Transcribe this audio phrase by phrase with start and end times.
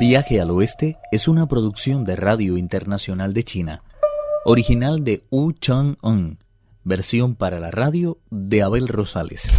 [0.00, 3.82] Viaje al Oeste es una producción de Radio Internacional de China,
[4.46, 6.38] original de Wu Chang-un,
[6.84, 9.52] versión para la radio de Abel Rosales.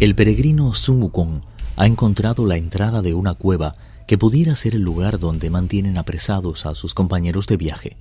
[0.00, 1.40] El peregrino Sun Wukong
[1.76, 3.74] ha encontrado la entrada de una cueva
[4.06, 7.96] que pudiera ser el lugar donde mantienen apresados a sus compañeros de viaje.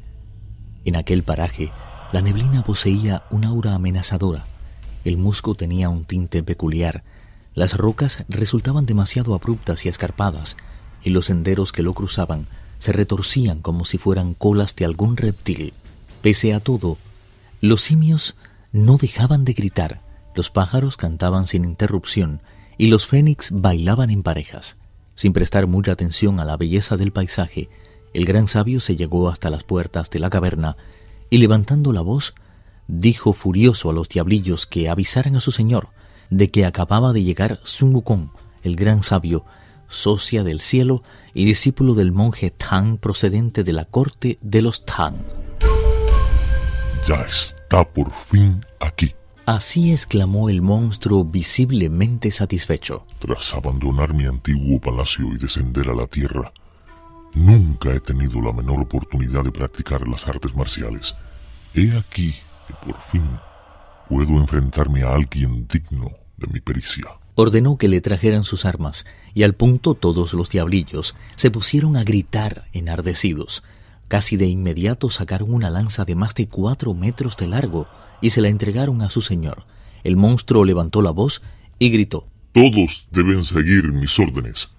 [0.84, 1.72] En aquel paraje,
[2.12, 4.44] la neblina poseía un aura amenazadora,
[5.05, 7.05] el musgo tenía un tinte peculiar,
[7.57, 10.57] las rocas resultaban demasiado abruptas y escarpadas,
[11.03, 12.45] y los senderos que lo cruzaban
[12.77, 15.73] se retorcían como si fueran colas de algún reptil.
[16.21, 16.99] Pese a todo,
[17.59, 18.35] los simios
[18.71, 20.02] no dejaban de gritar,
[20.35, 22.41] los pájaros cantaban sin interrupción
[22.77, 24.77] y los fénix bailaban en parejas.
[25.16, 27.69] Sin prestar mucha atención a la belleza del paisaje,
[28.13, 30.77] el gran sabio se llegó hasta las puertas de la caverna
[31.31, 32.35] y levantando la voz,
[32.88, 35.89] dijo furioso a los diablillos que avisaran a su señor
[36.30, 38.30] de que acababa de llegar Sun Wukong,
[38.64, 39.45] el gran sabio,
[39.88, 45.16] socia del cielo y discípulo del monje Tang procedente de la corte de los Tang.
[47.08, 49.14] Ya está por fin aquí.
[49.45, 53.05] Así exclamó el monstruo visiblemente satisfecho.
[53.20, 56.52] Tras abandonar mi antiguo palacio y descender a la tierra,
[57.33, 61.16] nunca he tenido la menor oportunidad de practicar las artes marciales.
[61.73, 62.36] He aquí
[62.67, 63.23] que por fin
[64.09, 67.05] puedo enfrentarme a alguien digno de mi pericia.
[67.36, 72.03] Ordenó que le trajeran sus armas, y al punto todos los diablillos se pusieron a
[72.03, 73.64] gritar enardecidos.
[74.08, 77.88] Casi de inmediato sacaron una lanza de más de cuatro metros de largo
[78.22, 79.66] y se la entregaron a su señor.
[80.03, 81.42] El monstruo levantó la voz
[81.77, 82.27] y gritó.
[82.53, 84.69] Todos deben seguir mis órdenes.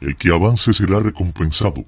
[0.00, 1.84] El que avance será recompensado,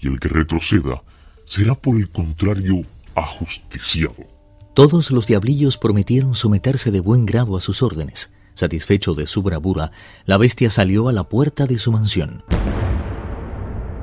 [0.00, 1.02] y el que retroceda
[1.46, 2.84] será por el contrario
[3.14, 4.35] ajusticiado.
[4.76, 8.30] Todos los diablillos prometieron someterse de buen grado a sus órdenes.
[8.52, 9.90] Satisfecho de su bravura,
[10.26, 12.44] la bestia salió a la puerta de su mansión.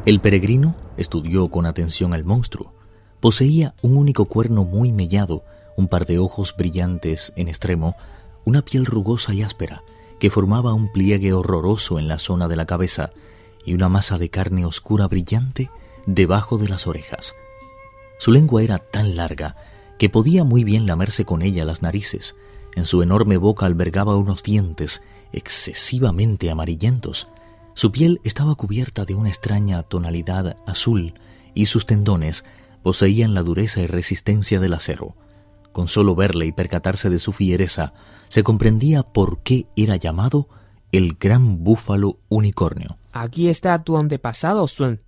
[0.07, 2.73] El peregrino estudió con atención al monstruo.
[3.19, 5.43] Poseía un único cuerno muy mellado,
[5.77, 7.95] un par de ojos brillantes en extremo,
[8.43, 9.83] una piel rugosa y áspera,
[10.19, 13.11] que formaba un pliegue horroroso en la zona de la cabeza,
[13.63, 15.69] y una masa de carne oscura brillante
[16.07, 17.35] debajo de las orejas.
[18.17, 19.55] Su lengua era tan larga
[19.97, 22.35] que podía muy bien lamerse con ella las narices.
[22.75, 27.27] En su enorme boca albergaba unos dientes excesivamente amarillentos.
[27.73, 31.13] Su piel estaba cubierta de una extraña tonalidad azul
[31.53, 32.45] y sus tendones
[32.83, 35.15] poseían la dureza y resistencia del acero.
[35.71, 37.93] Con solo verle y percatarse de su fiereza,
[38.27, 40.47] se comprendía por qué era llamado
[40.91, 42.97] el gran búfalo unicornio.
[43.11, 45.01] Aquí está tu antepasado, Sun.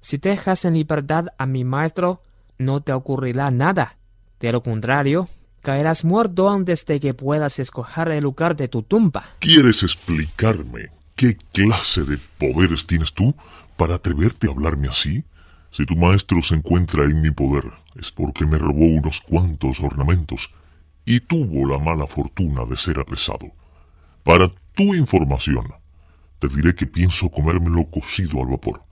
[0.00, 2.20] Si dejas en libertad a mi maestro,
[2.58, 3.96] no te ocurrirá nada.
[4.44, 5.30] De lo contrario,
[5.62, 9.24] caerás muerto antes de que puedas escoger el lugar de tu tumba.
[9.38, 13.34] ¿Quieres explicarme qué clase de poderes tienes tú
[13.78, 15.24] para atreverte a hablarme así?
[15.70, 20.50] Si tu maestro se encuentra en mi poder, es porque me robó unos cuantos ornamentos
[21.06, 23.50] y tuvo la mala fortuna de ser apresado.
[24.24, 25.72] Para tu información,
[26.38, 28.82] te diré que pienso comérmelo cocido al vapor.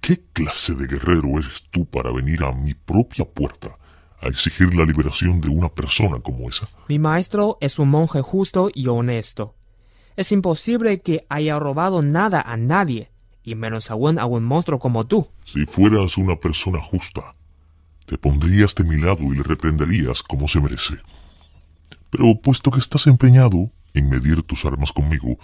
[0.00, 3.76] ¿Qué clase de guerrero eres tú para venir a mi propia puerta
[4.24, 6.68] a exigir la liberación de una persona como esa?
[6.88, 9.54] Mi maestro es un monje justo y honesto.
[10.16, 13.10] Es imposible que haya robado nada a nadie,
[13.42, 15.28] y menos aún a un monstruo como tú.
[15.44, 17.34] Si fueras una persona justa,
[18.06, 20.94] te pondrías de mi lado y le reprenderías como se merece.
[22.10, 25.36] Pero puesto que estás empeñado en medir tus armas conmigo,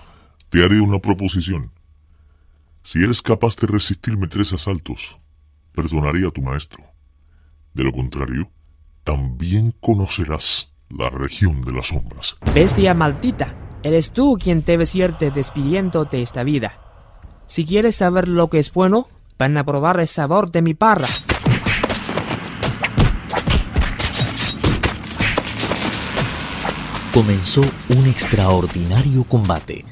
[0.48, 1.72] te haré una proposición.
[2.82, 5.18] Si eres capaz de resistirme tres asaltos,
[5.72, 6.82] perdonaré a tu maestro.
[7.74, 8.50] De lo contrario,
[9.04, 12.36] también conocerás la región de las sombras.
[12.54, 16.76] Bestia maldita, eres tú quien debes irte despidiendo de esta vida.
[17.46, 21.08] Si quieres saber lo que es bueno, van a probar el sabor de mi parra.
[27.12, 29.84] Comenzó un extraordinario combate.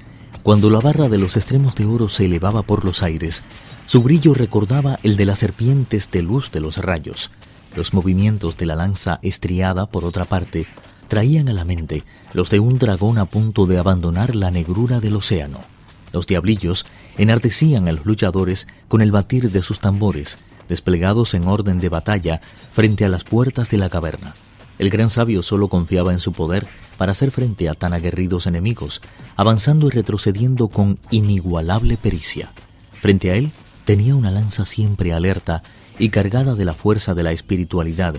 [0.44, 3.42] Cuando la barra de los extremos de oro se elevaba por los aires,
[3.86, 7.32] su brillo recordaba el de las serpientes de luz de los rayos.
[7.76, 10.66] Los movimientos de la lanza estriada, por otra parte,
[11.08, 15.16] traían a la mente los de un dragón a punto de abandonar la negrura del
[15.16, 15.60] océano.
[16.12, 16.86] Los diablillos
[17.16, 20.38] enardecían a los luchadores con el batir de sus tambores,
[20.68, 22.40] desplegados en orden de batalla
[22.72, 24.34] frente a las puertas de la caverna.
[24.78, 26.66] El gran sabio solo confiaba en su poder
[26.96, 29.00] para hacer frente a tan aguerridos enemigos,
[29.36, 32.52] avanzando y retrocediendo con inigualable pericia.
[32.92, 33.52] Frente a él
[33.84, 35.62] tenía una lanza siempre alerta
[35.98, 38.16] y cargada de la fuerza de la espiritualidad,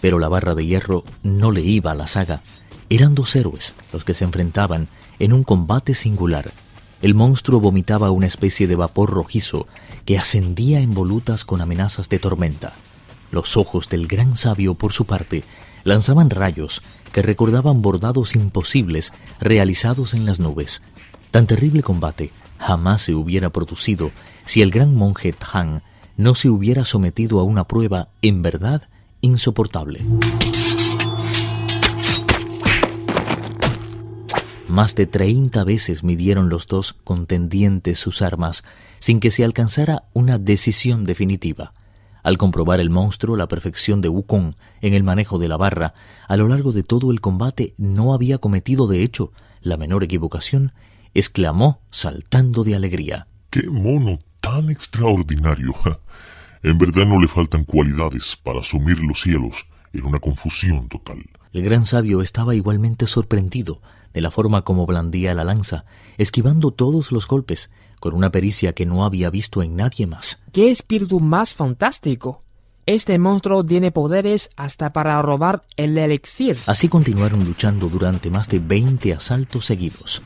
[0.00, 2.42] pero la barra de hierro no le iba a la saga.
[2.88, 4.88] Eran dos héroes los que se enfrentaban
[5.18, 6.52] en un combate singular.
[7.02, 9.66] El monstruo vomitaba una especie de vapor rojizo
[10.04, 12.74] que ascendía en volutas con amenazas de tormenta.
[13.30, 15.44] Los ojos del gran sabio, por su parte,
[15.84, 16.82] lanzaban rayos
[17.12, 20.82] que recordaban bordados imposibles realizados en las nubes.
[21.30, 24.10] Tan terrible combate jamás se hubiera producido
[24.44, 25.80] si el gran monje Tang
[26.20, 28.90] no se hubiera sometido a una prueba en verdad
[29.22, 30.04] insoportable.
[34.68, 38.64] Más de treinta veces midieron los dos contendientes sus armas
[38.98, 41.72] sin que se alcanzara una decisión definitiva.
[42.22, 45.94] Al comprobar el monstruo la perfección de Wukong en el manejo de la barra,
[46.28, 49.32] a lo largo de todo el combate no había cometido de hecho
[49.62, 50.72] la menor equivocación,
[51.14, 53.26] exclamó saltando de alegría.
[53.48, 55.74] ¡Qué mono tan extraordinario!
[56.62, 61.24] En verdad no le faltan cualidades para asumir los cielos en una confusión total.
[61.52, 63.80] El gran sabio estaba igualmente sorprendido
[64.12, 65.84] de la forma como blandía la lanza,
[66.18, 67.70] esquivando todos los golpes,
[68.00, 70.42] con una pericia que no había visto en nadie más.
[70.52, 72.38] ¡Qué espíritu más fantástico!
[72.86, 76.56] Este monstruo tiene poderes hasta para robar el elixir.
[76.66, 80.22] Así continuaron luchando durante más de veinte asaltos seguidos.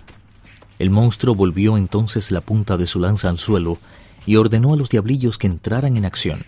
[0.79, 3.79] El monstruo volvió entonces la punta de su lanza al suelo
[4.26, 6.44] y ordenó a los diablillos que entraran en acción.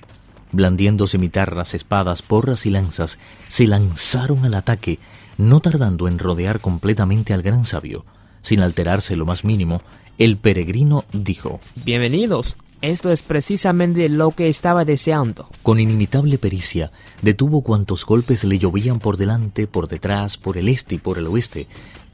[0.53, 3.19] Blandiendo cimitarras, espadas, porras y lanzas,
[3.49, 4.99] se lanzaron al ataque,
[5.39, 8.05] no tardando en rodear completamente al gran sabio.
[8.43, 9.83] Sin alterarse lo más mínimo,
[10.19, 15.49] el peregrino dijo, Bienvenidos, esto es precisamente lo que estaba deseando.
[15.63, 16.91] Con inimitable pericia,
[17.23, 21.27] detuvo cuantos golpes le llovían por delante, por detrás, por el este y por el
[21.27, 21.67] oeste,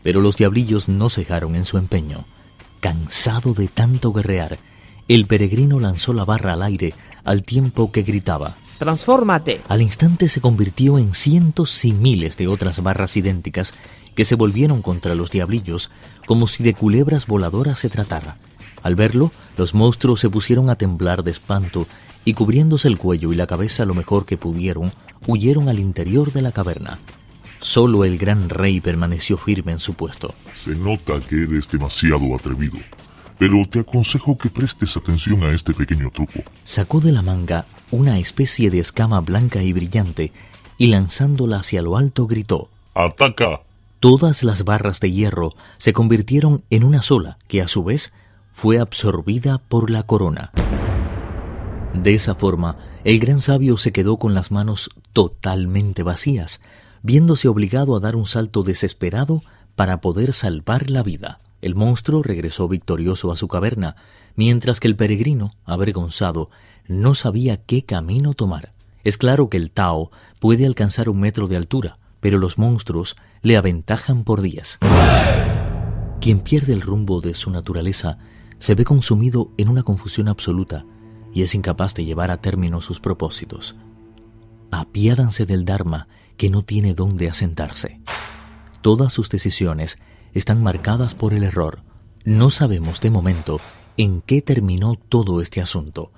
[0.03, 2.25] pero los diablillos no cejaron en su empeño.
[2.81, 4.59] Cansado de tanto guerrear,
[5.09, 6.95] el peregrino lanzó la barra al aire
[7.25, 8.57] al tiempo que gritaba.
[8.79, 9.61] ¡Transfórmate!
[9.69, 13.75] Al instante se convirtió en cientos y miles de otras barras idénticas
[14.15, 15.91] que se volvieron contra los diablillos
[16.27, 18.37] como si de culebras voladoras se tratara.
[18.83, 21.87] Al verlo, los monstruos se pusieron a temblar de espanto
[22.25, 24.93] y cubriéndose el cuello y la cabeza lo mejor que pudieron,
[25.27, 26.99] huyeron al interior de la caverna.
[27.63, 30.35] Solo el gran rey permaneció firme en su puesto.
[30.53, 32.77] Se nota que eres demasiado atrevido,
[33.39, 36.41] pero te aconsejo que prestes atención a este pequeño truco.
[36.65, 40.33] Sacó de la manga una especie de escama blanca y brillante
[40.77, 43.61] y lanzándola hacia lo alto gritó ¡Ataca!
[44.01, 48.13] Todas las barras de hierro se convirtieron en una sola, que a su vez
[48.53, 50.51] fue absorbida por la corona.
[51.95, 56.61] De esa forma, el gran sabio se quedó con las manos totalmente vacías,
[57.03, 59.43] viéndose obligado a dar un salto desesperado
[59.77, 61.41] para poder salvar la vida.
[61.61, 63.97] El monstruo regresó victorioso a su caverna,
[64.35, 66.51] mientras que el peregrino, avergonzado,
[66.89, 68.73] no sabía qué camino tomar.
[69.05, 70.11] Es claro que el Tao
[70.41, 74.79] puede alcanzar un metro de altura, pero los monstruos le aventajan por días.
[76.21, 78.19] Quien pierde el rumbo de su naturaleza
[78.59, 80.85] se ve consumido en una confusión absoluta
[81.35, 83.75] y es incapaz de llevar a término sus propósitos.
[84.71, 88.01] Apiádanse del Dharma que no tiene dónde asentarse.
[88.81, 89.99] Todas sus decisiones
[90.35, 91.81] están marcadas por el error.
[92.25, 93.61] No sabemos de momento
[93.97, 96.13] en qué terminó todo este asunto.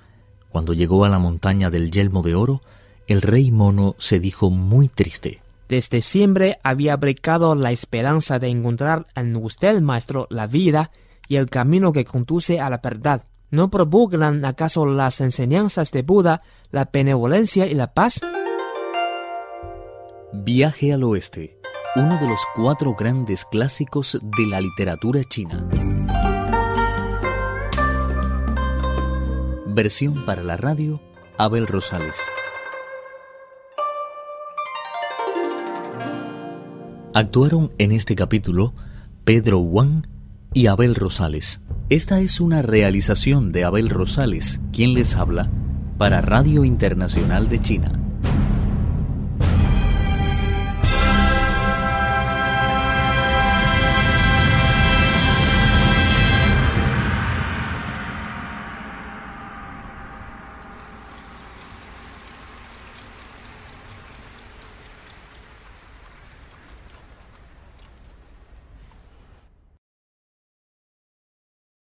[0.49, 2.61] Cuando llegó a la montaña del yelmo de oro,
[3.07, 5.41] el rey mono se dijo muy triste.
[5.67, 10.89] Desde siempre había brincado la esperanza de encontrar en usted, maestro, la vida
[11.27, 13.25] y el camino que conduce a la verdad.
[13.51, 16.39] ¿No propugnan acaso las enseñanzas de Buda,
[16.71, 18.21] la benevolencia y la paz?
[20.43, 21.57] Viaje al oeste,
[21.95, 25.67] uno de los cuatro grandes clásicos de la literatura china.
[29.67, 31.01] Versión para la radio,
[31.37, 32.19] Abel Rosales.
[37.13, 38.73] Actuaron en este capítulo
[39.23, 40.05] Pedro Wang
[40.53, 41.61] y Abel Rosales.
[41.89, 45.49] Esta es una realización de Abel Rosales, quien les habla,
[45.97, 48.04] para Radio Internacional de China.